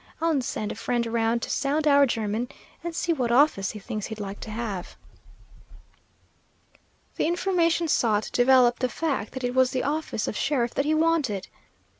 [0.19, 2.49] "I'll send a friend around to sound our German,
[2.83, 4.95] and see what office he thinks he'd like to have."
[7.17, 10.95] The information sought developed the fact that it was the office of sheriff that he
[10.95, 11.49] wanted.